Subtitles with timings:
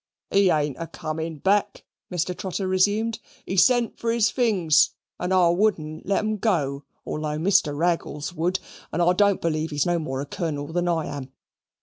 [0.31, 2.35] "He ain't a coming back," Mr.
[2.35, 3.19] Trotter resumed.
[3.45, 7.77] "He sent for his things, and I wouldn't let 'em go, although Mr.
[7.77, 8.59] Raggles would;
[8.91, 11.31] and I don't b'lieve he's no more a Colonel than I am.